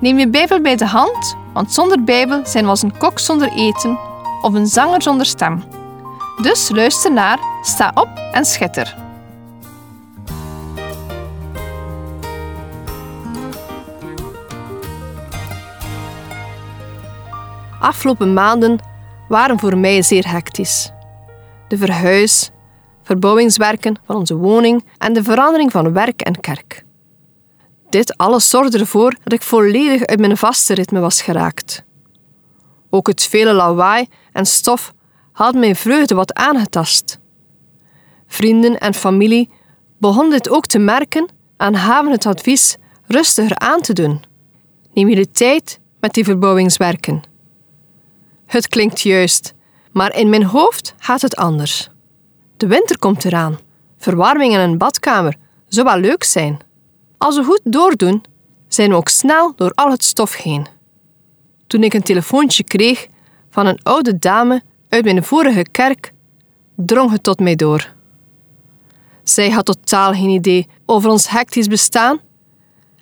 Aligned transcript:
Neem 0.00 0.18
je 0.18 0.28
Bijbel 0.28 0.60
bij 0.60 0.76
de 0.76 0.86
hand, 0.86 1.36
want 1.52 1.72
zonder 1.72 2.04
Bijbel 2.04 2.46
zijn 2.46 2.64
we 2.64 2.70
als 2.70 2.82
een 2.82 2.96
kok 2.96 3.18
zonder 3.18 3.52
eten 3.52 3.98
of 4.42 4.54
een 4.54 4.66
zanger 4.66 5.02
zonder 5.02 5.26
stem. 5.26 5.62
Dus 6.42 6.70
luister 6.70 7.12
naar, 7.12 7.38
sta 7.62 7.90
op 7.94 8.08
en 8.32 8.44
schitter. 8.44 8.96
Afgelopen 17.80 18.32
maanden 18.32 18.78
waren 19.28 19.58
voor 19.58 19.78
mij 19.78 20.02
zeer 20.02 20.30
hectisch. 20.30 20.90
De 21.68 21.78
verhuis, 21.78 22.50
verbouwingswerken 23.02 23.98
van 24.06 24.16
onze 24.16 24.36
woning 24.36 24.84
en 24.98 25.12
de 25.12 25.22
verandering 25.22 25.70
van 25.70 25.92
werk 25.92 26.20
en 26.20 26.40
kerk. 26.40 26.84
Dit 27.90 28.16
alles 28.16 28.50
zorgde 28.50 28.78
ervoor 28.78 29.16
dat 29.22 29.32
ik 29.32 29.42
volledig 29.42 30.06
uit 30.06 30.20
mijn 30.20 30.36
vaste 30.36 30.74
ritme 30.74 31.00
was 31.00 31.22
geraakt. 31.22 31.84
Ook 32.90 33.06
het 33.06 33.22
vele 33.22 33.52
lawaai 33.52 34.06
en 34.32 34.46
stof 34.46 34.92
had 35.32 35.54
mijn 35.54 35.76
vreugde 35.76 36.14
wat 36.14 36.34
aangetast. 36.34 37.18
Vrienden 38.26 38.78
en 38.78 38.94
familie 38.94 39.50
begonnen 39.98 40.32
dit 40.32 40.50
ook 40.50 40.66
te 40.66 40.78
merken 40.78 41.28
en 41.56 41.76
gaven 41.76 42.12
het 42.12 42.26
advies 42.26 42.76
rustiger 43.06 43.58
aan 43.58 43.80
te 43.80 43.92
doen. 43.92 44.22
Neem 44.92 45.08
je 45.08 45.16
de 45.16 45.30
tijd 45.30 45.80
met 46.00 46.12
die 46.12 46.24
verbouwingswerken. 46.24 47.22
Het 48.46 48.68
klinkt 48.68 49.00
juist, 49.00 49.54
maar 49.92 50.16
in 50.16 50.28
mijn 50.28 50.44
hoofd 50.44 50.94
gaat 50.98 51.22
het 51.22 51.36
anders. 51.36 51.90
De 52.56 52.66
winter 52.66 52.98
komt 52.98 53.24
eraan. 53.24 53.58
Verwarming 53.98 54.52
in 54.52 54.60
een 54.60 54.78
badkamer 54.78 55.34
zou 55.68 55.86
wel 55.86 55.98
leuk 55.98 56.24
zijn. 56.24 56.58
Als 57.22 57.36
we 57.36 57.44
goed 57.44 57.60
doordoen, 57.64 58.24
zijn 58.68 58.90
we 58.90 58.96
ook 58.96 59.08
snel 59.08 59.52
door 59.56 59.72
al 59.74 59.90
het 59.90 60.04
stof 60.04 60.36
heen. 60.36 60.66
Toen 61.66 61.82
ik 61.82 61.94
een 61.94 62.02
telefoontje 62.02 62.64
kreeg 62.64 63.06
van 63.50 63.66
een 63.66 63.82
oude 63.82 64.18
dame 64.18 64.62
uit 64.88 65.04
mijn 65.04 65.24
vorige 65.24 65.62
kerk, 65.70 66.12
drong 66.76 67.10
het 67.10 67.22
tot 67.22 67.40
mij 67.40 67.56
door. 67.56 67.92
Zij 69.22 69.50
had 69.50 69.64
totaal 69.64 70.12
geen 70.12 70.28
idee 70.28 70.66
over 70.86 71.10
ons 71.10 71.28
hectisch 71.28 71.66
bestaan 71.66 72.20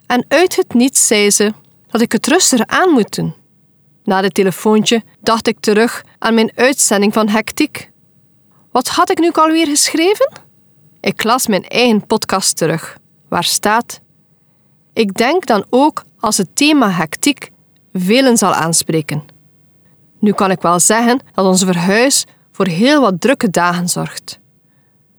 en 0.07 0.25
uit 0.29 0.57
het 0.57 0.75
niets 0.75 1.07
zei 1.07 1.31
ze 1.31 1.53
dat 1.87 2.01
ik 2.01 2.13
het 2.13 2.27
rustiger 2.27 2.67
aan 2.67 2.91
moet 2.91 3.15
doen. 3.15 3.35
Na 4.05 4.21
dit 4.21 4.35
telefoontje 4.35 5.03
dacht 5.21 5.47
ik 5.49 5.61
terug 5.61 6.05
aan 6.19 6.35
mijn 6.35 6.53
uitzending 6.55 7.13
van 7.13 7.29
hectiek. 7.29 7.91
Wat 8.71 8.89
had 8.89 9.11
ik 9.11 9.19
nu 9.19 9.31
alweer 9.33 9.67
geschreven? 9.67 10.33
Ik 11.01 11.25
las 11.25 11.47
mijn 11.47 11.65
eigen 11.65 12.07
podcast 12.07 12.57
terug, 12.57 12.99
waar 13.29 13.45
staat: 13.45 14.01
Ik 14.99 15.15
denk 15.15 15.47
dan 15.47 15.65
ook 15.71 16.05
als 16.21 16.37
het 16.37 16.57
thema 16.57 16.91
hectiek 16.91 17.51
velen 17.93 18.37
zal 18.37 18.53
aanspreken. 18.53 19.25
Nu 20.19 20.33
kan 20.33 20.51
ik 20.51 20.63
wel 20.63 20.81
zeggen 20.81 21.21
dat 21.35 21.47
onze 21.47 21.67
verhuis 21.67 22.25
voor 22.53 22.67
heel 22.67 23.01
wat 23.01 23.21
drukke 23.21 23.51
dagen 23.51 23.89
zorgt. 23.89 24.41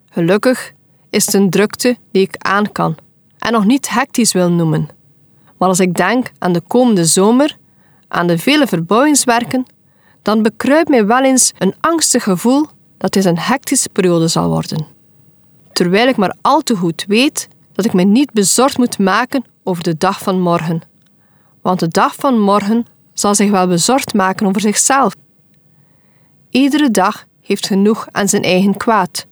Gelukkig 0.09 0.73
is 1.09 1.25
het 1.25 1.35
een 1.35 1.49
drukte 1.49 1.97
die 2.11 2.21
ik 2.21 2.35
aan 2.37 2.71
kan 2.71 2.97
en 3.37 3.51
nog 3.51 3.65
niet 3.65 3.89
hectisch 3.89 4.33
wil 4.33 4.51
noemen. 4.51 4.89
Maar 5.57 5.67
als 5.67 5.79
ik 5.79 5.93
denk 5.93 6.31
aan 6.37 6.53
de 6.53 6.61
komende 6.61 7.05
zomer, 7.05 7.57
aan 8.07 8.27
de 8.27 8.37
vele 8.37 8.67
verbouwingswerken, 8.67 9.65
dan 10.21 10.41
bekruipt 10.41 10.89
mij 10.89 11.05
wel 11.05 11.23
eens 11.23 11.51
een 11.57 11.75
angstig 11.79 12.23
gevoel 12.23 12.67
dat 12.97 13.13
dit 13.13 13.25
een 13.25 13.39
hectische 13.39 13.89
periode 13.89 14.27
zal 14.27 14.49
worden. 14.49 14.87
Terwijl 15.71 16.07
ik 16.07 16.17
maar 16.17 16.35
al 16.41 16.61
te 16.61 16.75
goed 16.75 17.05
weet 17.07 17.47
dat 17.79 17.87
ik 17.87 17.93
me 17.93 18.03
niet 18.03 18.31
bezorgd 18.31 18.77
moet 18.77 18.97
maken 18.97 19.43
over 19.63 19.83
de 19.83 19.97
dag 19.97 20.19
van 20.19 20.39
morgen. 20.39 20.81
Want 21.61 21.79
de 21.79 21.87
dag 21.87 22.15
van 22.15 22.39
morgen 22.39 22.85
zal 23.13 23.35
zich 23.35 23.49
wel 23.49 23.67
bezorgd 23.67 24.13
maken 24.13 24.47
over 24.47 24.61
zichzelf. 24.61 25.15
Iedere 26.49 26.91
dag 26.91 27.25
heeft 27.41 27.67
genoeg 27.67 28.07
aan 28.11 28.27
zijn 28.27 28.43
eigen 28.43 28.77
kwaad, 28.77 29.25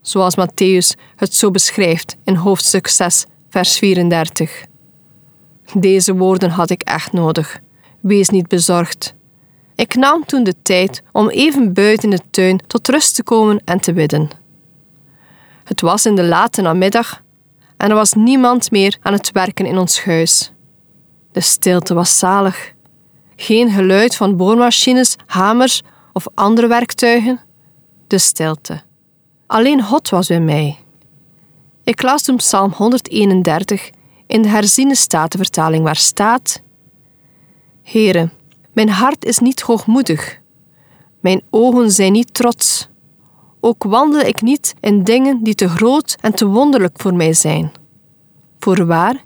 zoals 0.00 0.36
Matthäus 0.36 1.00
het 1.16 1.34
zo 1.34 1.50
beschrijft 1.50 2.16
in 2.24 2.34
hoofdstuk 2.34 2.86
6, 2.86 3.24
vers 3.48 3.78
34. 3.78 4.64
Deze 5.74 6.14
woorden 6.14 6.50
had 6.50 6.70
ik 6.70 6.82
echt 6.82 7.12
nodig. 7.12 7.60
Wees 8.00 8.28
niet 8.28 8.48
bezorgd. 8.48 9.14
Ik 9.74 9.94
nam 9.94 10.26
toen 10.26 10.44
de 10.44 10.54
tijd 10.62 11.02
om 11.12 11.28
even 11.28 11.72
buiten 11.72 12.10
de 12.10 12.20
tuin 12.30 12.60
tot 12.66 12.88
rust 12.88 13.14
te 13.14 13.22
komen 13.22 13.62
en 13.64 13.80
te 13.80 13.92
bidden. 13.92 14.30
Het 15.64 15.80
was 15.80 16.06
in 16.06 16.14
de 16.14 16.24
late 16.24 16.62
namiddag 16.62 17.22
en 17.82 17.90
er 17.90 17.94
was 17.94 18.12
niemand 18.12 18.70
meer 18.70 18.98
aan 19.00 19.12
het 19.12 19.32
werken 19.32 19.66
in 19.66 19.78
ons 19.78 20.04
huis. 20.04 20.52
De 21.32 21.40
stilte 21.40 21.94
was 21.94 22.18
zalig. 22.18 22.72
Geen 23.36 23.70
geluid 23.70 24.16
van 24.16 24.36
boormachines, 24.36 25.16
hamers 25.26 25.82
of 26.12 26.26
andere 26.34 26.66
werktuigen. 26.66 27.40
De 28.06 28.18
stilte. 28.18 28.82
Alleen 29.46 29.82
God 29.82 30.08
was 30.08 30.26
bij 30.26 30.40
mij. 30.40 30.78
Ik 31.84 32.02
las 32.02 32.22
toen 32.22 32.36
Psalm 32.36 32.72
131 32.72 33.90
in 34.26 34.42
de 34.42 34.48
herziene 34.48 34.94
statenvertaling 34.94 35.84
waar 35.84 35.96
staat: 35.96 36.62
Heere, 37.82 38.30
mijn 38.72 38.88
hart 38.88 39.24
is 39.24 39.38
niet 39.38 39.60
hoogmoedig. 39.60 40.40
Mijn 41.20 41.42
ogen 41.50 41.90
zijn 41.90 42.12
niet 42.12 42.34
trots. 42.34 42.88
Ook 43.64 43.84
wandel 43.84 44.20
ik 44.20 44.40
niet 44.40 44.74
in 44.80 45.02
dingen 45.02 45.42
die 45.42 45.54
te 45.54 45.68
groot 45.68 46.16
en 46.20 46.34
te 46.34 46.46
wonderlijk 46.46 47.00
voor 47.00 47.14
mij 47.14 47.32
zijn. 47.32 47.72
Voorwaar, 48.58 49.24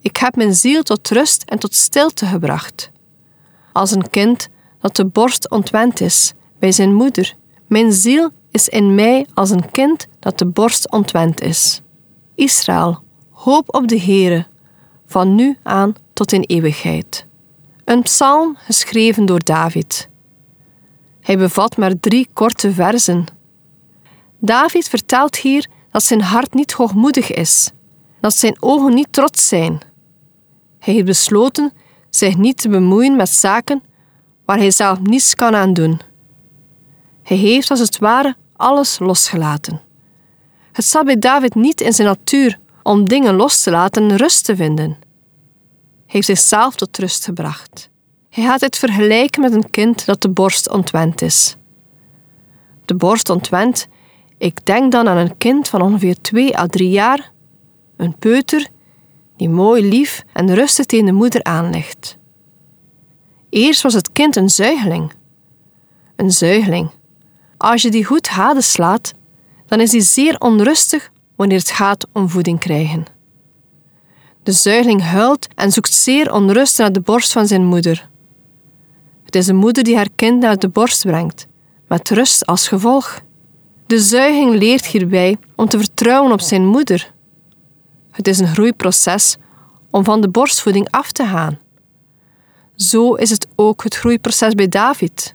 ik 0.00 0.16
heb 0.16 0.36
mijn 0.36 0.54
ziel 0.54 0.82
tot 0.82 1.08
rust 1.08 1.42
en 1.42 1.58
tot 1.58 1.74
stilte 1.74 2.26
gebracht. 2.26 2.90
Als 3.72 3.90
een 3.90 4.10
kind 4.10 4.48
dat 4.80 4.96
de 4.96 5.04
borst 5.06 5.50
ontwend 5.50 6.00
is 6.00 6.32
bij 6.58 6.72
zijn 6.72 6.94
moeder. 6.94 7.34
Mijn 7.66 7.92
ziel 7.92 8.30
is 8.50 8.68
in 8.68 8.94
mij 8.94 9.26
als 9.34 9.50
een 9.50 9.70
kind 9.70 10.06
dat 10.18 10.38
de 10.38 10.46
borst 10.46 10.90
ontwend 10.90 11.40
is. 11.40 11.82
Israël, 12.34 13.02
hoop 13.30 13.74
op 13.74 13.88
de 13.88 14.00
Heere, 14.00 14.46
van 15.06 15.34
nu 15.34 15.58
aan 15.62 15.94
tot 16.12 16.32
in 16.32 16.42
eeuwigheid. 16.42 17.26
Een 17.84 18.02
psalm 18.02 18.56
geschreven 18.56 19.26
door 19.26 19.44
David. 19.44 20.08
Hij 21.20 21.38
bevat 21.38 21.76
maar 21.76 22.00
drie 22.00 22.28
korte 22.32 22.72
verzen. 22.72 23.36
David 24.38 24.88
vertelt 24.88 25.36
hier 25.36 25.68
dat 25.90 26.02
zijn 26.02 26.20
hart 26.20 26.54
niet 26.54 26.72
hoogmoedig 26.72 27.30
is, 27.30 27.70
dat 28.20 28.34
zijn 28.34 28.56
ogen 28.62 28.94
niet 28.94 29.12
trots 29.12 29.48
zijn. 29.48 29.80
Hij 30.78 30.94
heeft 30.94 31.06
besloten 31.06 31.72
zich 32.10 32.36
niet 32.36 32.56
te 32.56 32.68
bemoeien 32.68 33.16
met 33.16 33.28
zaken 33.28 33.82
waar 34.44 34.58
hij 34.58 34.70
zelf 34.70 35.00
niets 35.00 35.34
kan 35.34 35.54
aan 35.54 35.72
doen. 35.72 36.00
Hij 37.22 37.36
heeft 37.36 37.70
als 37.70 37.80
het 37.80 37.98
ware 37.98 38.36
alles 38.56 38.98
losgelaten. 38.98 39.80
Het 40.72 40.84
zat 40.84 41.04
bij 41.04 41.18
David 41.18 41.54
niet 41.54 41.80
in 41.80 41.92
zijn 41.92 42.08
natuur 42.08 42.58
om 42.82 43.08
dingen 43.08 43.34
los 43.34 43.62
te 43.62 43.70
laten 43.70 44.10
en 44.10 44.16
rust 44.16 44.44
te 44.44 44.56
vinden 44.56 44.98
heeft 46.08 46.26
zichzelf 46.26 46.74
tot 46.74 46.98
rust 46.98 47.24
gebracht. 47.24 47.90
Hij 48.30 48.44
gaat 48.44 48.60
het 48.60 48.78
vergelijken 48.78 49.42
met 49.42 49.52
een 49.52 49.70
kind 49.70 50.06
dat 50.06 50.22
de 50.22 50.30
borst 50.30 50.70
ontwend 50.70 51.22
is. 51.22 51.56
De 52.84 52.94
borst 52.94 53.30
ontwend, 53.30 53.86
ik 54.38 54.66
denk 54.66 54.92
dan 54.92 55.08
aan 55.08 55.16
een 55.16 55.36
kind 55.36 55.68
van 55.68 55.82
ongeveer 55.82 56.20
2 56.20 56.58
à 56.58 56.66
3 56.66 56.90
jaar, 56.90 57.32
een 57.96 58.16
peuter 58.18 58.68
die 59.36 59.48
mooi 59.48 59.88
lief 59.88 60.24
en 60.32 60.54
rustig 60.54 60.86
tegen 60.86 61.06
de 61.06 61.12
moeder 61.12 61.42
aanlegt. 61.42 62.16
Eerst 63.50 63.82
was 63.82 63.94
het 63.94 64.12
kind 64.12 64.36
een 64.36 64.48
zuigeling. 64.48 65.12
Een 66.16 66.30
zuigeling. 66.30 66.90
Als 67.56 67.82
je 67.82 67.90
die 67.90 68.04
goed 68.04 68.30
slaat, 68.58 69.14
dan 69.66 69.80
is 69.80 69.90
die 69.90 70.00
zeer 70.00 70.38
onrustig 70.38 71.10
wanneer 71.36 71.58
het 71.58 71.70
gaat 71.70 72.06
om 72.12 72.28
voeding 72.28 72.58
krijgen. 72.58 73.04
De 74.42 74.52
zuigeling 74.52 75.02
huilt 75.02 75.48
en 75.54 75.72
zoekt 75.72 75.92
zeer 75.92 76.32
onrustig 76.32 76.78
naar 76.78 76.92
de 76.92 77.00
borst 77.00 77.32
van 77.32 77.46
zijn 77.46 77.64
moeder. 77.64 78.08
Het 79.24 79.34
is 79.34 79.46
een 79.46 79.56
moeder 79.56 79.84
die 79.84 79.96
haar 79.96 80.08
kind 80.16 80.40
naar 80.40 80.58
de 80.58 80.68
borst 80.68 81.02
brengt, 81.02 81.46
met 81.88 82.10
rust 82.10 82.46
als 82.46 82.68
gevolg. 82.68 83.20
De 83.88 83.98
zuiging 83.98 84.54
leert 84.54 84.86
hierbij 84.86 85.36
om 85.56 85.68
te 85.68 85.78
vertrouwen 85.78 86.32
op 86.32 86.40
zijn 86.40 86.66
moeder. 86.66 87.12
Het 88.10 88.28
is 88.28 88.38
een 88.38 88.46
groeiproces 88.46 89.36
om 89.90 90.04
van 90.04 90.20
de 90.20 90.28
borstvoeding 90.28 90.90
af 90.90 91.12
te 91.12 91.24
gaan. 91.24 91.58
Zo 92.74 93.14
is 93.14 93.30
het 93.30 93.48
ook 93.54 93.82
het 93.82 93.94
groeiproces 93.94 94.54
bij 94.54 94.68
David. 94.68 95.34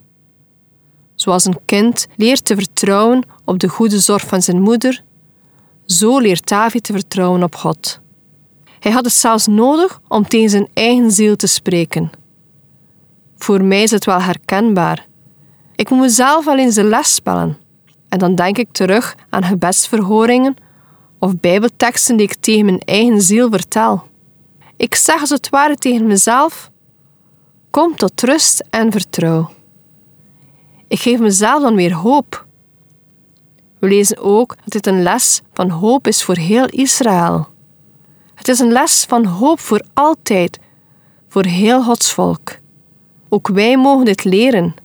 Zoals 1.16 1.46
een 1.46 1.60
kind 1.66 2.08
leert 2.16 2.46
te 2.46 2.56
vertrouwen 2.56 3.26
op 3.46 3.60
de 3.60 3.68
goede 3.68 4.00
zorg 4.00 4.28
van 4.28 4.42
zijn 4.42 4.62
moeder, 4.62 5.04
zo 5.86 6.20
leert 6.20 6.48
David 6.48 6.84
te 6.84 6.94
vertrouwen 6.94 7.44
op 7.44 7.56
God. 7.56 8.00
Hij 8.80 8.92
had 8.92 9.06
het 9.06 9.14
zelfs 9.14 9.48
nodig 9.48 10.02
om 10.08 10.28
tegen 10.28 10.50
zijn 10.50 10.68
eigen 10.74 11.12
ziel 11.12 11.36
te 11.36 11.48
spreken. 11.48 12.12
Voor 13.38 13.64
mij 13.64 13.84
is 13.84 13.92
het 13.92 14.06
wel 14.06 14.22
herkenbaar. 14.22 15.08
Ik 15.76 15.90
moet 15.90 16.00
mezelf 16.00 16.46
wel 16.46 16.58
eens 16.58 16.76
de 16.76 16.84
les 16.84 17.16
spellen. 17.16 17.63
En 18.14 18.20
dan 18.20 18.36
denk 18.36 18.58
ik 18.58 18.72
terug 18.72 19.16
aan 19.30 19.44
gebedsverhoringen 19.44 20.56
of 21.20 21.40
bijbelteksten 21.40 22.18
die 22.18 22.26
ik 22.26 22.36
tegen 22.36 22.66
mijn 22.66 22.80
eigen 22.80 23.22
ziel 23.22 23.50
vertel. 23.50 24.04
Ik 24.76 24.96
zeg 24.96 25.20
als 25.20 25.30
het 25.30 25.50
ware 25.50 25.76
tegen 25.76 26.08
mezelf: 26.08 26.72
Kom 27.70 27.96
tot 27.96 28.22
rust 28.22 28.64
en 28.70 28.92
vertrouw. 28.92 29.50
Ik 30.88 31.00
geef 31.00 31.20
mezelf 31.20 31.62
dan 31.62 31.76
weer 31.76 31.94
hoop. 31.94 32.46
We 33.80 33.88
lezen 33.88 34.18
ook 34.18 34.56
dat 34.56 34.72
dit 34.74 34.88
een 34.88 35.04
les 35.04 35.42
van 35.54 35.70
hoop 35.70 36.08
is 36.08 36.24
voor 36.24 36.38
heel 36.38 36.66
Israël. 36.66 37.48
Het 38.36 38.48
is 38.48 38.60
een 38.60 38.72
les 38.72 39.06
van 39.08 39.26
hoop 39.26 39.60
voor 39.60 39.86
altijd, 39.94 40.60
voor 41.28 41.46
heel 41.46 41.84
Gods 41.84 42.14
volk. 42.14 42.58
Ook 43.30 43.48
wij 43.48 43.78
mogen 43.78 44.06
dit 44.06 44.24
leren. 44.24 44.76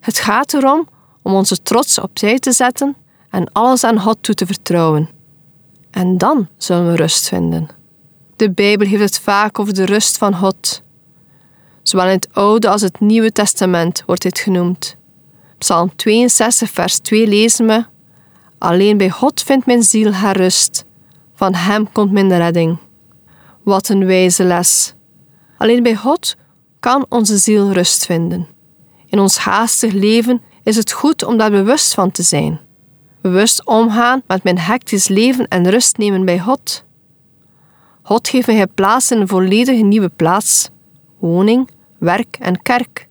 Het 0.00 0.18
gaat 0.18 0.54
erom 0.54 0.88
om 1.30 1.36
onze 1.36 1.62
trots 1.62 1.98
opzij 1.98 2.38
te 2.38 2.52
zetten 2.52 2.96
en 3.30 3.52
alles 3.52 3.84
aan 3.84 4.00
God 4.00 4.16
toe 4.20 4.34
te 4.34 4.46
vertrouwen. 4.46 5.08
En 5.90 6.18
dan 6.18 6.48
zullen 6.56 6.90
we 6.90 6.96
rust 6.96 7.28
vinden. 7.28 7.68
De 8.36 8.50
Bijbel 8.50 8.86
heeft 8.86 9.02
het 9.02 9.18
vaak 9.18 9.58
over 9.58 9.74
de 9.74 9.84
rust 9.84 10.18
van 10.18 10.34
God. 10.34 10.82
Zowel 11.82 12.06
in 12.06 12.12
het 12.12 12.28
Oude 12.32 12.68
als 12.68 12.82
het 12.82 13.00
Nieuwe 13.00 13.32
Testament 13.32 14.02
wordt 14.06 14.22
dit 14.22 14.38
genoemd. 14.38 14.96
Psalm 15.58 15.96
62, 15.96 16.70
vers 16.70 16.98
2 16.98 17.26
lezen 17.26 17.66
we: 17.66 17.84
Alleen 18.58 18.96
bij 18.96 19.10
God 19.10 19.42
vindt 19.42 19.66
mijn 19.66 19.82
ziel 19.82 20.12
haar 20.12 20.36
rust. 20.36 20.84
Van 21.34 21.54
Hem 21.54 21.92
komt 21.92 22.12
mijn 22.12 22.36
redding. 22.36 22.78
Wat 23.62 23.88
een 23.88 24.06
wijze 24.06 24.44
les. 24.44 24.94
Alleen 25.58 25.82
bij 25.82 25.96
God 25.96 26.36
kan 26.80 27.06
onze 27.08 27.36
ziel 27.36 27.72
rust 27.72 28.06
vinden. 28.06 28.48
In 29.06 29.18
ons 29.18 29.36
haastig 29.36 29.92
leven 29.92 30.42
is 30.62 30.76
het 30.76 30.92
goed 30.92 31.24
om 31.24 31.36
daar 31.36 31.50
bewust 31.50 31.94
van 31.94 32.10
te 32.10 32.22
zijn. 32.22 32.60
Bewust 33.20 33.66
omgaan 33.66 34.22
met 34.26 34.42
mijn 34.42 34.58
hectisch 34.58 35.08
leven 35.08 35.48
en 35.48 35.70
rust 35.70 35.96
nemen 35.96 36.24
bij 36.24 36.38
God. 36.38 36.84
God 38.02 38.28
geeft 38.28 38.46
mij 38.46 38.66
plaats 38.66 39.10
in 39.10 39.20
een 39.20 39.28
volledige 39.28 39.82
nieuwe 39.82 40.08
plaats, 40.08 40.70
woning, 41.18 41.70
werk 41.98 42.36
en 42.40 42.62
kerk. 42.62 43.08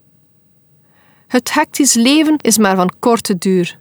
Het 1.27 1.53
hectisch 1.53 1.93
leven 1.93 2.37
is 2.37 2.57
maar 2.57 2.75
van 2.75 2.93
korte 2.99 3.37
duur. 3.37 3.79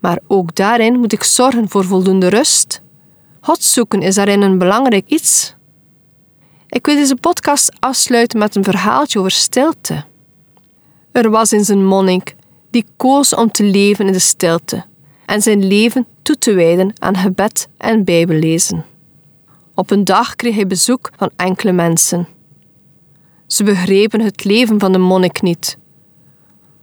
Maar 0.00 0.18
ook 0.26 0.54
daarin 0.54 0.98
moet 0.98 1.12
ik 1.12 1.22
zorgen 1.22 1.68
voor 1.68 1.84
voldoende 1.84 2.28
rust. 2.28 2.82
God 3.40 3.62
zoeken 3.62 4.02
is 4.02 4.14
daarin 4.14 4.42
een 4.42 4.58
belangrijk 4.58 5.08
iets. 5.08 5.54
Ik 6.68 6.86
wil 6.86 6.94
deze 6.94 7.16
podcast 7.16 7.72
afsluiten 7.80 8.38
met 8.38 8.54
een 8.54 8.64
verhaaltje 8.64 9.18
over 9.18 9.30
stilte. 9.30 10.04
Er 11.12 11.30
was 11.30 11.50
eens 11.50 11.68
een 11.68 11.86
monnik 11.86 12.36
die 12.72 12.86
koos 12.96 13.34
om 13.34 13.50
te 13.50 13.64
leven 13.64 14.06
in 14.06 14.12
de 14.12 14.18
stilte 14.18 14.84
en 15.26 15.42
zijn 15.42 15.66
leven 15.66 16.06
toe 16.22 16.38
te 16.38 16.52
wijden 16.52 16.92
aan 16.98 17.16
gebed 17.16 17.68
en 17.76 18.04
bijbellezen. 18.04 18.84
Op 19.74 19.90
een 19.90 20.04
dag 20.04 20.36
kreeg 20.36 20.54
hij 20.54 20.66
bezoek 20.66 21.10
van 21.16 21.30
enkele 21.36 21.72
mensen. 21.72 22.28
Ze 23.46 23.64
begrepen 23.64 24.20
het 24.20 24.44
leven 24.44 24.80
van 24.80 24.92
de 24.92 24.98
monnik 24.98 25.42
niet. 25.42 25.78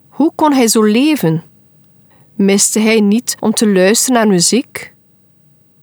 Hoe 0.09 0.31
kon 0.35 0.53
hij 0.53 0.67
zo 0.67 0.83
leven? 0.83 1.43
Miste 2.35 2.79
hij 2.79 2.99
niet 2.99 3.35
om 3.39 3.53
te 3.53 3.67
luisteren 3.67 4.15
naar 4.15 4.27
muziek? 4.27 4.93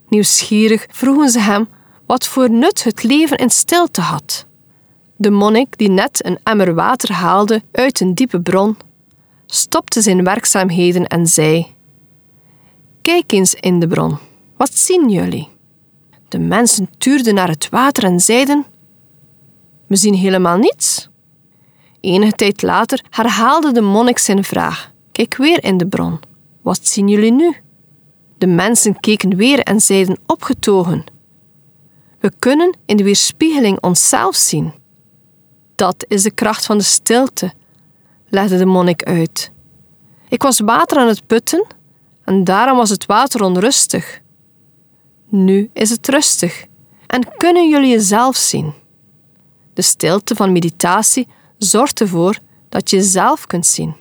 Nieuwsgierig 0.08 0.86
vroegen 0.90 1.28
ze 1.28 1.40
hem 1.40 1.68
wat 2.06 2.26
voor 2.26 2.50
nut 2.50 2.84
het 2.84 3.02
leven 3.02 3.36
in 3.36 3.50
stilte 3.50 4.00
had. 4.00 4.46
De 5.16 5.30
monnik, 5.30 5.78
die 5.78 5.90
net 5.90 6.24
een 6.24 6.38
emmer 6.42 6.74
water 6.74 7.12
haalde 7.12 7.62
uit 7.72 8.00
een 8.00 8.14
diepe 8.14 8.40
bron, 8.40 8.76
stopte 9.46 10.00
zijn 10.00 10.24
werkzaamheden 10.24 11.06
en 11.06 11.26
zei: 11.26 11.74
Kijk 13.02 13.32
eens 13.32 13.54
in 13.54 13.80
de 13.80 13.86
bron, 13.86 14.18
wat 14.56 14.74
zien 14.74 15.08
jullie? 15.08 15.48
De 16.28 16.38
mensen 16.38 16.88
tuurden 16.98 17.34
naar 17.34 17.48
het 17.48 17.68
water 17.68 18.04
en 18.04 18.20
zeiden: 18.20 18.66
We 19.86 19.96
zien 19.96 20.14
helemaal 20.14 20.56
niets. 20.56 21.08
Enige 22.00 22.32
tijd 22.32 22.62
later 22.62 23.04
herhaalde 23.10 23.72
de 23.72 23.80
monnik 23.80 24.18
zijn 24.18 24.44
vraag: 24.44 24.92
Kijk 25.12 25.36
weer 25.36 25.64
in 25.64 25.76
de 25.76 25.86
bron, 25.86 26.20
wat 26.62 26.86
zien 26.86 27.08
jullie 27.08 27.32
nu? 27.32 27.56
De 28.38 28.46
mensen 28.46 29.00
keken 29.00 29.36
weer 29.36 29.58
en 29.58 29.80
zeiden 29.80 30.18
opgetogen: 30.26 31.04
We 32.20 32.32
kunnen 32.38 32.76
in 32.86 32.96
de 32.96 33.04
weerspiegeling 33.04 33.80
onszelf 33.80 34.36
zien. 34.36 34.72
Dat 35.74 36.04
is 36.08 36.22
de 36.22 36.30
kracht 36.30 36.66
van 36.66 36.78
de 36.78 36.84
stilte, 36.84 37.52
legde 38.28 38.58
de 38.58 38.66
monnik 38.66 39.02
uit. 39.02 39.52
Ik 40.28 40.42
was 40.42 40.60
water 40.60 40.98
aan 40.98 41.08
het 41.08 41.26
putten 41.26 41.66
en 42.24 42.44
daarom 42.44 42.76
was 42.76 42.90
het 42.90 43.06
water 43.06 43.42
onrustig. 43.42 44.20
Nu 45.28 45.70
is 45.72 45.90
het 45.90 46.08
rustig 46.08 46.66
en 47.06 47.36
kunnen 47.36 47.68
jullie 47.68 47.90
jezelf 47.90 48.36
zien. 48.36 48.74
De 49.74 49.82
stilte 49.82 50.34
van 50.34 50.52
meditatie 50.52 51.28
zorgt 51.58 52.00
ervoor 52.00 52.38
dat 52.68 52.90
je 52.90 52.96
jezelf 52.96 53.46
kunt 53.46 53.66
zien. 53.66 53.96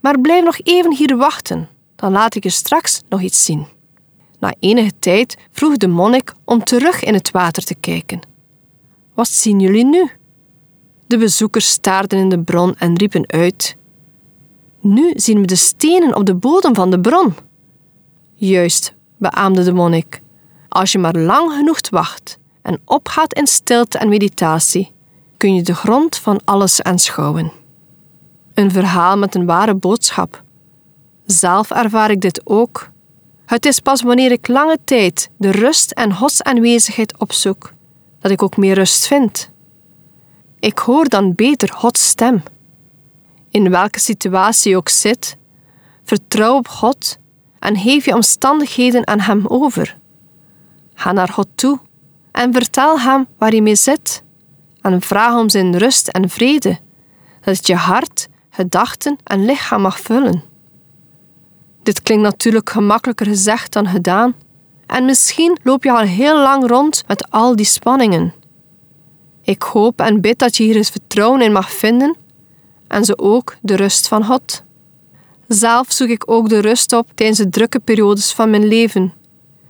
Maar 0.00 0.20
blijf 0.20 0.44
nog 0.44 0.58
even 0.62 0.94
hier 0.94 1.16
wachten 1.16 1.68
dan 1.98 2.12
laat 2.12 2.34
ik 2.34 2.42
je 2.42 2.50
straks 2.50 3.02
nog 3.08 3.22
iets 3.22 3.44
zien. 3.44 3.66
Na 4.38 4.54
enige 4.58 4.92
tijd 4.98 5.36
vroeg 5.50 5.76
de 5.76 5.88
monnik 5.88 6.34
om 6.44 6.64
terug 6.64 7.02
in 7.02 7.14
het 7.14 7.30
water 7.30 7.64
te 7.64 7.74
kijken. 7.74 8.20
Wat 9.14 9.28
zien 9.28 9.60
jullie 9.60 9.84
nu? 9.84 10.10
De 11.08 11.18
bezoekers 11.18 11.68
staarden 11.68 12.18
in 12.18 12.28
de 12.28 12.42
bron 12.42 12.74
en 12.74 12.96
riepen 12.96 13.24
uit: 13.26 13.76
Nu 14.80 15.12
zien 15.14 15.40
we 15.40 15.46
de 15.46 15.56
stenen 15.56 16.16
op 16.16 16.26
de 16.26 16.34
bodem 16.34 16.74
van 16.74 16.90
de 16.90 17.00
bron. 17.00 17.34
Juist, 18.34 18.94
beaamde 19.16 19.64
de 19.64 19.72
monnik. 19.72 20.20
Als 20.68 20.92
je 20.92 20.98
maar 20.98 21.16
lang 21.16 21.52
genoeg 21.52 21.80
wacht 21.90 22.38
en 22.62 22.80
opgaat 22.84 23.34
in 23.34 23.46
stilte 23.46 23.98
en 23.98 24.08
meditatie, 24.08 24.92
kun 25.36 25.54
je 25.54 25.62
de 25.62 25.74
grond 25.74 26.16
van 26.16 26.40
alles 26.44 26.82
aanschouwen. 26.82 27.52
Een 28.54 28.70
verhaal 28.70 29.18
met 29.18 29.34
een 29.34 29.46
ware 29.46 29.74
boodschap 29.74 30.42
zelf 31.30 31.70
ervaar 31.70 32.10
ik 32.10 32.20
dit 32.20 32.40
ook. 32.44 32.90
Het 33.46 33.66
is 33.66 33.80
pas 33.80 34.02
wanneer 34.02 34.32
ik 34.32 34.48
lange 34.48 34.78
tijd 34.84 35.30
de 35.36 35.50
rust 35.50 35.90
en 35.90 36.14
Gods 36.14 36.42
aanwezigheid 36.42 37.18
opzoek, 37.18 37.72
dat 38.20 38.30
ik 38.30 38.42
ook 38.42 38.56
meer 38.56 38.74
rust 38.74 39.06
vind. 39.06 39.50
Ik 40.60 40.78
hoor 40.78 41.08
dan 41.08 41.34
beter 41.34 41.72
Gods 41.72 42.08
stem. 42.08 42.42
In 43.50 43.70
welke 43.70 44.00
situatie 44.00 44.76
ook 44.76 44.88
zit, 44.88 45.36
vertrouw 46.04 46.56
op 46.56 46.68
God 46.68 47.18
en 47.58 47.76
geef 47.76 48.04
je 48.04 48.14
omstandigheden 48.14 49.06
aan 49.06 49.20
Hem 49.20 49.46
over. 49.46 49.98
Ga 50.94 51.12
naar 51.12 51.28
God 51.28 51.48
toe 51.54 51.78
en 52.32 52.52
vertel 52.52 53.00
Hem 53.00 53.26
waar 53.38 53.54
je 53.54 53.62
mee 53.62 53.74
zit 53.74 54.22
en 54.80 55.00
vraag 55.00 55.34
om 55.34 55.48
Zijn 55.48 55.78
rust 55.78 56.08
en 56.08 56.28
vrede, 56.28 56.78
dat 57.40 57.56
het 57.56 57.66
je 57.66 57.76
hart, 57.76 58.28
gedachten 58.50 59.18
en 59.24 59.44
lichaam 59.44 59.80
mag 59.80 60.00
vullen. 60.00 60.42
Dit 61.82 62.02
klinkt 62.02 62.22
natuurlijk 62.22 62.70
gemakkelijker 62.70 63.26
gezegd 63.26 63.72
dan 63.72 63.88
gedaan. 63.88 64.34
En 64.86 65.04
misschien 65.04 65.58
loop 65.62 65.84
je 65.84 65.92
al 65.92 65.98
heel 65.98 66.38
lang 66.38 66.66
rond 66.66 67.04
met 67.06 67.30
al 67.30 67.56
die 67.56 67.66
spanningen. 67.66 68.34
Ik 69.48 69.62
hoop 69.62 70.00
en 70.00 70.20
bid 70.20 70.38
dat 70.38 70.56
je 70.56 70.62
hier 70.62 70.76
eens 70.76 70.90
vertrouwen 70.90 71.40
in 71.40 71.52
mag 71.52 71.70
vinden 71.70 72.16
en 72.88 73.04
zo 73.04 73.12
ook 73.16 73.56
de 73.60 73.76
rust 73.76 74.08
van 74.08 74.24
God. 74.24 74.62
Zelf 75.46 75.92
zoek 75.92 76.08
ik 76.08 76.30
ook 76.30 76.48
de 76.48 76.58
rust 76.58 76.92
op 76.92 77.08
tijdens 77.14 77.38
de 77.38 77.48
drukke 77.48 77.78
periodes 77.78 78.32
van 78.32 78.50
mijn 78.50 78.66
leven. 78.66 79.12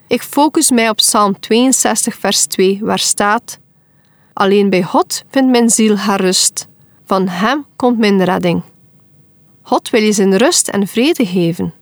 Ik 0.07 0.23
focus 0.23 0.71
mij 0.71 0.89
op 0.89 0.97
Psalm 0.97 1.41
62, 1.41 2.15
vers 2.15 2.47
2, 2.47 2.79
waar 2.83 2.99
staat: 2.99 3.59
Alleen 4.33 4.71
bij 4.71 4.83
God 4.83 5.25
vindt 5.31 5.51
mijn 5.51 5.71
ziel 5.71 5.97
haar 5.97 6.21
rust. 6.21 6.69
Van 7.05 7.29
Hem 7.29 7.67
komt 7.77 7.99
mijn 7.99 8.25
redding. 8.25 8.63
God 9.63 9.91
wil 9.91 10.03
je 10.03 10.13
zijn 10.13 10.37
rust 10.37 10.69
en 10.69 10.87
vrede 10.87 11.27
geven. 11.27 11.75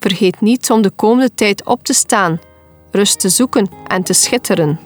Vergeet 0.00 0.40
niet 0.40 0.70
om 0.70 0.82
de 0.82 0.90
komende 0.90 1.34
tijd 1.34 1.64
op 1.64 1.84
te 1.84 1.92
staan, 1.92 2.40
rust 2.90 3.20
te 3.20 3.28
zoeken 3.28 3.68
en 3.86 4.02
te 4.02 4.12
schitteren. 4.12 4.85